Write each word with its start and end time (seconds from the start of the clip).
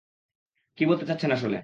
কী 0.77 0.83
বলতে 0.85 1.05
চাচ্ছেন 1.05 1.31
আসলে? 1.31 1.57